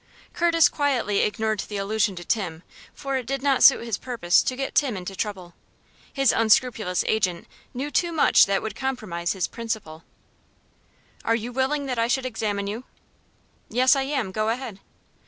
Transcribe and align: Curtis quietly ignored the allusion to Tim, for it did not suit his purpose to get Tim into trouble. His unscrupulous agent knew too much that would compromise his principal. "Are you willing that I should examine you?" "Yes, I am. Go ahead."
Curtis 0.33 0.67
quietly 0.67 1.19
ignored 1.19 1.59
the 1.59 1.77
allusion 1.77 2.15
to 2.15 2.25
Tim, 2.25 2.63
for 2.91 3.17
it 3.17 3.27
did 3.27 3.43
not 3.43 3.61
suit 3.61 3.85
his 3.85 3.99
purpose 3.99 4.41
to 4.41 4.55
get 4.55 4.73
Tim 4.73 4.97
into 4.97 5.15
trouble. 5.15 5.53
His 6.11 6.31
unscrupulous 6.31 7.03
agent 7.07 7.45
knew 7.75 7.91
too 7.91 8.11
much 8.11 8.47
that 8.47 8.63
would 8.63 8.75
compromise 8.75 9.33
his 9.33 9.47
principal. 9.47 10.03
"Are 11.23 11.35
you 11.35 11.51
willing 11.51 11.85
that 11.85 11.99
I 11.99 12.07
should 12.07 12.25
examine 12.25 12.65
you?" 12.65 12.85
"Yes, 13.69 13.95
I 13.95 14.01
am. 14.01 14.31
Go 14.31 14.49
ahead." 14.49 14.79